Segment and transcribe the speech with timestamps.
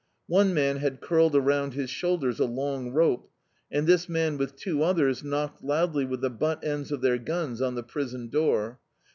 [0.25, 3.29] One man had curled around his shoulders a long rope,
[3.71, 7.61] and this man with two others knocked loudly with the butt ends of their guns
[7.61, 8.79] on the prison door.